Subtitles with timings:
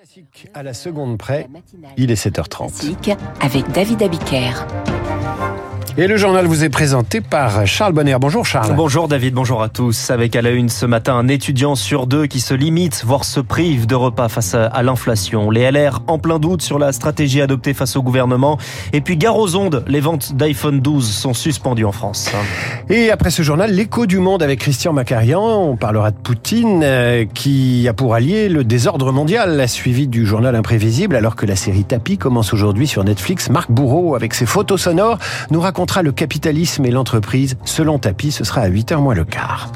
[0.00, 1.46] Classique à la seconde près,
[1.98, 2.56] il est 7h30.
[2.56, 3.10] Classique
[3.42, 4.66] avec David Abiker.
[5.98, 8.16] Et le journal vous est présenté par Charles Bonner.
[8.20, 8.74] Bonjour Charles.
[8.74, 10.10] Bonjour David, bonjour à tous.
[10.10, 13.40] Avec à la une ce matin un étudiant sur deux qui se limite, voire se
[13.40, 15.50] prive de repas face à l'inflation.
[15.50, 18.56] Les LR en plein doute sur la stratégie adoptée face au gouvernement.
[18.92, 22.30] Et puis gare aux ondes, les ventes d'iPhone 12 sont suspendues en France.
[22.88, 25.42] Et après ce journal, l'écho du monde avec Christian Macarian.
[25.42, 30.54] On parlera de Poutine euh, qui a pour allié le désordre mondial, suivi du journal
[30.54, 33.50] imprévisible alors que la série Tapis commence aujourd'hui sur Netflix.
[33.50, 35.18] Marc Bourreau avec ses photos sonores
[35.50, 37.56] nous raconte le capitalisme et l'entreprise.
[37.64, 39.72] Selon Tapi, ce sera à 8h moins le quart.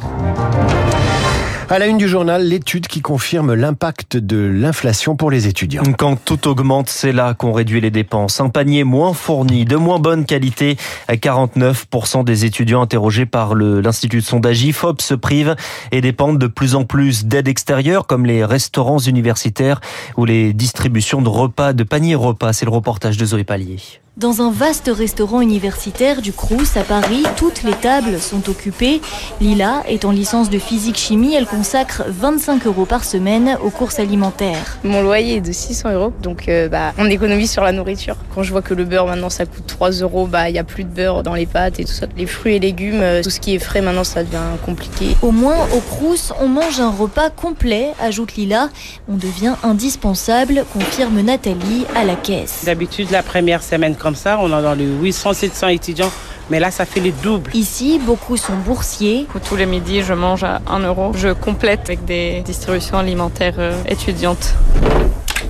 [1.70, 5.82] À la une du journal, l'étude qui confirme l'impact de l'inflation pour les étudiants.
[5.98, 8.38] Quand tout augmente, c'est là qu'on réduit les dépenses.
[8.40, 10.76] Un panier moins fourni, de moins bonne qualité.
[11.08, 15.56] 49% des étudiants interrogés par l'Institut de sondage IFOP se privent
[15.90, 19.80] et dépendent de plus en plus d'aides extérieures comme les restaurants universitaires
[20.18, 22.52] ou les distributions de repas, de paniers repas.
[22.52, 23.78] C'est le reportage de Zoé Pallier.
[24.16, 29.00] Dans un vaste restaurant universitaire du Crous à Paris, toutes les tables sont occupées.
[29.40, 31.34] Lila est en licence de physique-chimie.
[31.34, 34.78] Elle consacre 25 euros par semaine aux courses alimentaires.
[34.82, 38.16] Mon loyer est de 600 euros, donc euh, bah, on économise sur la nourriture.
[38.34, 40.64] Quand je vois que le beurre maintenant ça coûte 3 euros, bah il n'y a
[40.64, 42.06] plus de beurre dans les pâtes et tout ça.
[42.16, 45.16] Les fruits et légumes, euh, tout ce qui est frais maintenant ça devient compliqué.
[45.22, 48.68] Au moins au Crous, on mange un repas complet, ajoute Lila.
[49.08, 52.62] On devient indispensable, confirme Nathalie à la caisse.
[52.64, 56.10] D'habitude la première semaine comme ça, on a dans les 800-700 étudiants.
[56.50, 57.50] Mais là, ça fait le double.
[57.54, 59.26] Ici, beaucoup sont boursiers.
[59.48, 61.12] Tous les midis, je mange à 1 euro.
[61.14, 64.54] Je complète avec des distributions alimentaires euh, étudiantes.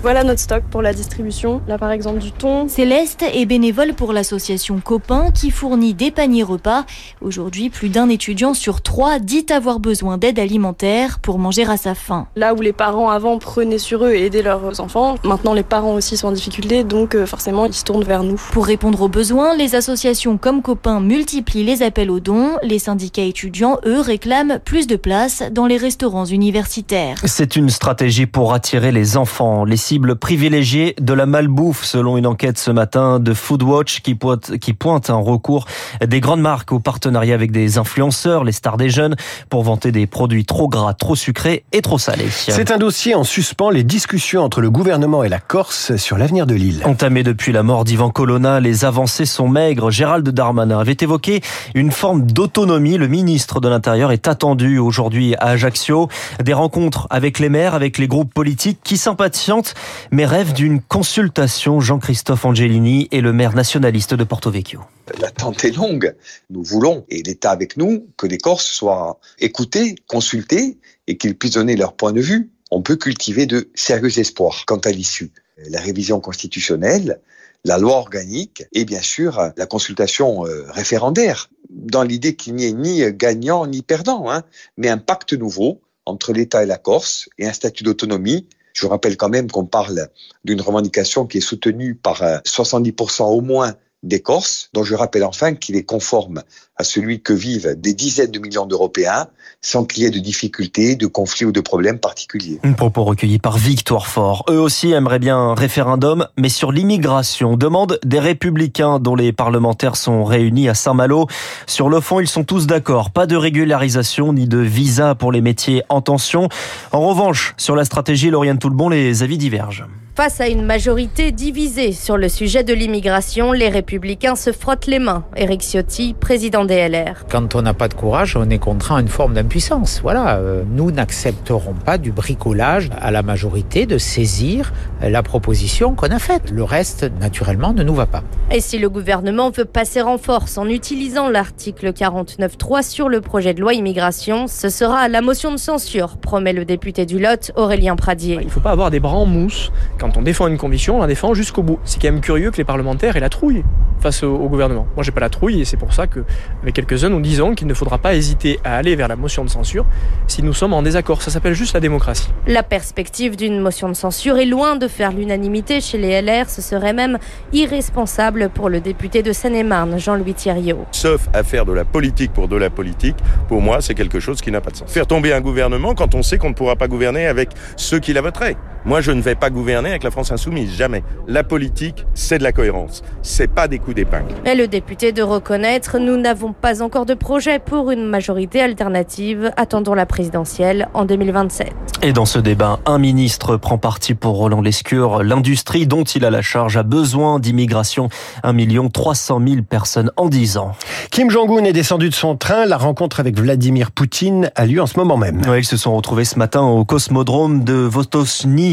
[0.03, 1.63] Voilà notre stock pour la distribution.
[1.67, 2.69] Là, par exemple, du thon.
[2.69, 6.85] Céleste est bénévole pour l'association Copain qui fournit des paniers repas.
[7.21, 11.95] Aujourd'hui, plus d'un étudiant sur trois dit avoir besoin d'aide alimentaire pour manger à sa
[11.95, 12.27] faim.
[12.37, 15.95] Là où les parents avant prenaient sur eux et aidaient leurs enfants, maintenant les parents
[15.95, 18.41] aussi sont en difficulté, donc euh, forcément ils se tournent vers nous.
[18.53, 22.57] Pour répondre aux besoins, les associations comme Copain multiplient les appels aux dons.
[22.63, 27.17] Les syndicats étudiants, eux, réclament plus de places dans les restaurants universitaires.
[27.25, 29.65] C'est une stratégie pour attirer les enfants.
[29.65, 34.57] Les cible privilégiée de la malbouffe, selon une enquête ce matin de Foodwatch qui pointe,
[34.57, 35.67] qui pointe un recours
[36.03, 39.15] des grandes marques au partenariat avec des influenceurs, les stars des jeunes,
[39.51, 42.31] pour vanter des produits trop gras, trop sucrés et trop salés.
[42.31, 46.47] C'est un dossier en suspens les discussions entre le gouvernement et la Corse sur l'avenir
[46.47, 46.81] de l'île.
[46.87, 49.91] Entamé depuis la mort d'Ivan Colonna, les avancées sont maigres.
[49.91, 51.43] Gérald Darmanin avait évoqué
[51.75, 52.97] une forme d'autonomie.
[52.97, 56.09] Le ministre de l'Intérieur est attendu aujourd'hui à Ajaccio.
[56.43, 59.74] Des rencontres avec les maires, avec les groupes politiques qui s'impatientent
[60.11, 61.81] mais rêve d'une consultation.
[61.81, 64.81] Jean-Christophe Angelini est le maire nationaliste de Porto Vecchio.
[65.21, 66.15] L'attente est longue.
[66.51, 71.55] Nous voulons, et l'État avec nous, que les Corses soient écoutés, consultés et qu'ils puissent
[71.55, 72.51] donner leur point de vue.
[72.71, 75.31] On peut cultiver de sérieux espoirs quant à l'issue.
[75.69, 77.21] La révision constitutionnelle,
[77.65, 82.73] la loi organique et bien sûr la consultation euh, référendaire, dans l'idée qu'il n'y ait
[82.73, 84.45] ni gagnant ni perdant, hein,
[84.77, 89.17] mais un pacte nouveau entre l'État et la Corse et un statut d'autonomie je rappelle
[89.17, 90.09] quand même qu'on parle
[90.45, 95.25] d'une revendication qui est soutenue par 70% euh, au moins des Corses, dont je rappelle
[95.25, 96.43] enfin qu'il est conforme
[96.77, 99.27] à celui que vivent des dizaines de millions d'Européens
[99.61, 102.61] sans qu'il y ait de difficultés, de conflits ou de problèmes particuliers.
[102.65, 104.45] Un propos recueilli par Victoire Fort.
[104.51, 107.57] Eux aussi aimeraient bien un référendum, mais sur l'immigration.
[107.57, 111.29] Demande des républicains dont les parlementaires sont réunis à Saint-Malo.
[111.67, 113.11] Sur le fond, ils sont tous d'accord.
[113.11, 116.49] Pas de régularisation ni de visa pour les métiers en tension.
[116.93, 119.87] En revanche, sur la stratégie Lauriane Toulbon, les avis divergent.
[120.17, 125.01] Face à une majorité divisée sur le sujet de l'immigration, les républicains se frottent les
[125.01, 125.25] mains.
[125.37, 127.25] Éric Ciotti, président des LR.
[127.31, 130.01] Quand on n'a pas de courage, on est contraint à une forme d'impuissance.
[130.03, 134.73] Voilà, euh, nous n'accepterons pas du bricolage à la majorité de saisir
[135.03, 136.51] la proposition qu'on a faite.
[136.51, 138.23] Le reste, naturellement, ne nous va pas.
[138.51, 143.55] Et si le gouvernement veut passer en force en utilisant l'article 49.3 sur le projet
[143.55, 147.97] de loi immigration, ce sera la motion de censure, promet le député du Lot, Aurélien
[147.97, 148.39] Pradier.
[148.41, 151.01] Il ne faut pas avoir des bras en mousse quand on défend une conviction, on
[151.01, 151.79] la défend jusqu'au bout.
[151.85, 153.65] C'est quand même curieux que les parlementaires aient la trouille
[154.01, 154.87] face au, gouvernement.
[154.97, 156.25] Moi, j'ai pas la trouille et c'est pour ça que,
[156.65, 159.51] avec quelques-uns, nous disons qu'il ne faudra pas hésiter à aller vers la motion de
[159.51, 159.85] censure
[160.29, 161.21] si nous sommes en désaccord.
[161.21, 162.31] Ça s'appelle juste la démocratie.
[162.47, 166.49] La perspective d'une motion de censure est loin de faire l'unanimité chez les LR.
[166.49, 167.19] Ce serait même
[167.53, 170.87] irresponsable pour le député de Seine-et-Marne, Jean-Louis Thierriot.
[170.91, 173.17] Sauf à faire de la politique pour de la politique,
[173.47, 174.91] pour moi, c'est quelque chose qui n'a pas de sens.
[174.91, 178.15] Faire tomber un gouvernement quand on sait qu'on ne pourra pas gouverner avec ceux qui
[178.15, 178.57] la voteraient.
[178.87, 181.03] Moi, je ne vais pas gouverner avec la France insoumise, jamais.
[181.27, 183.03] La politique, c'est de la cohérence.
[183.23, 184.35] C'est pas des coups d'épingle.
[184.45, 189.53] Et le député de reconnaître, nous n'avons pas encore de projet pour une majorité alternative.
[189.57, 191.73] Attendons la présidentielle en 2027.
[192.03, 195.23] Et dans ce débat, un ministre prend parti pour Roland Lescure.
[195.23, 198.11] L'industrie dont il a la charge a besoin d'immigration.
[198.43, 198.55] 1
[198.89, 200.73] 300 000 personnes en 10 ans.
[201.11, 202.67] Kim Jong-un est descendu de son train.
[202.67, 205.41] La rencontre avec Vladimir Poutine a lieu en ce moment même.
[205.57, 207.73] Ils se sont retrouvés ce matin au cosmodrome de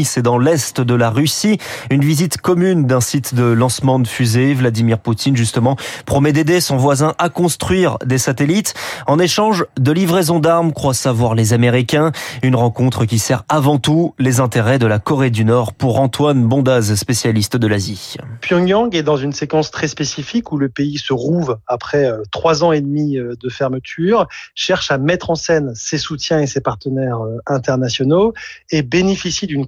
[0.02, 1.58] Votosny, c'est dans l'est de la Russie.
[1.90, 4.54] Une visite commune d'un site de lancement de fusée.
[4.54, 5.76] Vladimir Poutine, justement,
[6.06, 8.74] promet d'aider son voisin à construire des satellites
[9.06, 12.12] en échange de livraison d'armes, croient savoir les Américains.
[12.42, 16.46] Une rencontre qui sert avant tout les intérêts de la Corée du Nord pour Antoine
[16.46, 18.16] Bondaz, spécialiste de l'Asie.
[18.40, 22.64] Pyongyang est dans une séquence très spécifique où le pays se rouve après euh, trois
[22.64, 26.60] ans et demi euh, de fermeture, cherche à mettre en scène ses soutiens et ses
[26.60, 28.32] partenaires euh, internationaux
[28.70, 29.66] et bénéficie d'une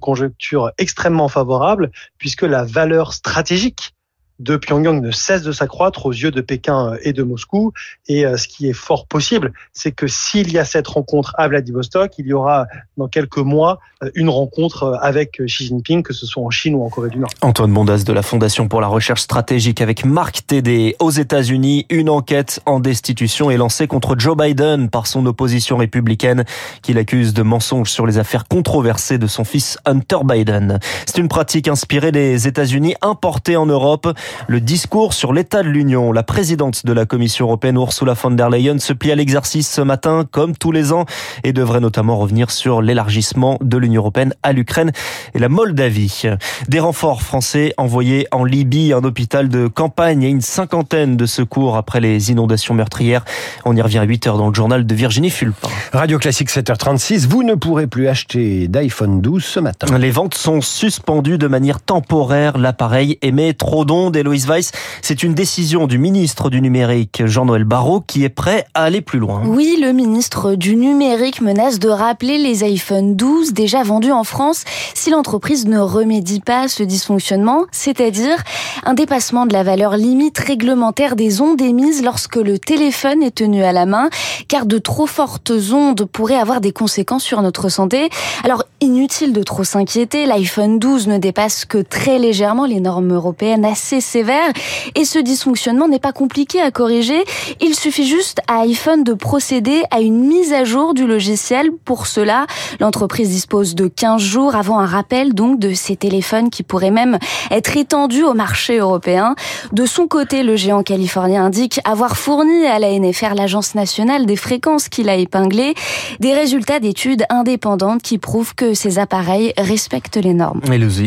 [0.77, 3.94] extrêmement favorable puisque la valeur stratégique
[4.39, 7.71] de Pyongyang ne cesse de s'accroître aux yeux de Pékin et de Moscou.
[8.07, 12.13] Et ce qui est fort possible, c'est que s'il y a cette rencontre à Vladivostok,
[12.17, 12.67] il y aura
[12.97, 13.79] dans quelques mois
[14.13, 17.29] une rencontre avec Xi Jinping, que ce soit en Chine ou en Corée du Nord.
[17.41, 20.95] Antoine Bondas de la Fondation pour la recherche stratégique avec Marc Tédé.
[20.99, 26.43] Aux États-Unis, une enquête en destitution est lancée contre Joe Biden par son opposition républicaine
[26.81, 30.79] qui l'accuse de mensonges sur les affaires controversées de son fils Hunter Biden.
[31.05, 34.07] C'est une pratique inspirée des États-Unis importée en Europe.
[34.47, 36.11] Le discours sur l'état de l'Union.
[36.11, 39.81] La présidente de la Commission européenne, Ursula von der Leyen, se plie à l'exercice ce
[39.81, 41.05] matin, comme tous les ans,
[41.43, 44.91] et devrait notamment revenir sur l'élargissement de l'Union européenne à l'Ukraine
[45.33, 46.23] et la Moldavie.
[46.67, 51.77] Des renforts français envoyés en Libye, un hôpital de campagne et une cinquantaine de secours
[51.77, 53.25] après les inondations meurtrières.
[53.65, 55.69] On y revient à 8 heures dans le journal de Virginie Fulpin.
[55.93, 59.97] Radio Classique 7h36, vous ne pourrez plus acheter d'iPhone 12 ce matin.
[59.97, 62.57] Les ventes sont suspendues de manière temporaire.
[62.57, 64.14] L'appareil émet trop d'ondes.
[64.23, 64.71] Weiss,
[65.01, 69.19] c'est une décision du ministre du numérique, Jean-Noël Barrot, qui est prêt à aller plus
[69.19, 69.41] loin.
[69.45, 74.63] Oui, le ministre du numérique menace de rappeler les iPhone 12 déjà vendus en France
[74.93, 78.43] si l'entreprise ne remédie pas à ce dysfonctionnement, c'est-à-dire
[78.85, 83.63] un dépassement de la valeur limite réglementaire des ondes émises lorsque le téléphone est tenu
[83.63, 84.09] à la main,
[84.47, 88.09] car de trop fortes ondes pourraient avoir des conséquences sur notre santé.
[88.43, 93.65] Alors, inutile de trop s'inquiéter, l'iPhone 12 ne dépasse que très légèrement les normes européennes
[93.65, 94.51] assez sévères,
[94.95, 97.23] et ce dysfonctionnement n'est pas compliqué à corriger.
[97.61, 101.71] Il suffit juste à iPhone de procéder à une mise à jour du logiciel.
[101.83, 102.45] Pour cela,
[102.79, 107.17] l'entreprise dispose de 15 jours avant un rappel donc de ces téléphones qui pourraient même
[107.51, 109.35] être étendus au marché européen.
[109.71, 114.35] De son côté, le géant californien indique avoir fourni à la NFR, l'agence nationale des
[114.35, 115.73] fréquences qu'il a épinglé,
[116.19, 120.61] des résultats d'études indépendantes qui prouvent que ces appareils respectent les normes.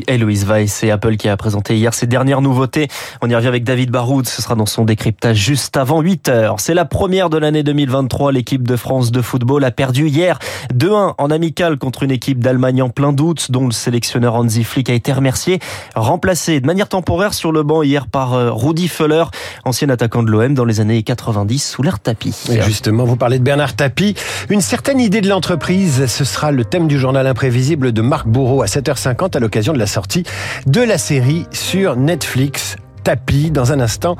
[0.08, 2.88] Héloïse Weiss et Apple qui a présenté hier ses dernières nouveautés.
[3.23, 6.61] On y revient avec David Baroud, ce sera dans son décryptage juste avant 8 heures.
[6.61, 8.32] C'est la première de l'année 2023.
[8.32, 10.38] L'équipe de France de football a perdu hier
[10.75, 14.90] 2-1 en amical contre une équipe d'Allemagne en plein doute, dont le sélectionneur Hansi Flick
[14.90, 15.58] a été remercié,
[15.94, 19.25] remplacé de manière temporaire sur le banc hier par euh, Rudi Feller,
[19.64, 22.44] ancien attaquant de l'OM dans les années 90 sous l'air tapis.
[22.50, 24.14] Et justement, vous parlez de Bernard Tapie.
[24.49, 28.62] Une certaine idée de l'entreprise, ce sera le thème du journal imprévisible de Marc Bourreau
[28.62, 30.25] à 7h50 à l'occasion de la sortie
[30.67, 32.77] de la série sur Netflix.
[33.08, 34.19] Tapis, dans un instant.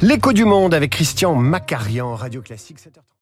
[0.00, 3.04] L'écho du monde avec Christian Macarian, Radio Classique 7h30.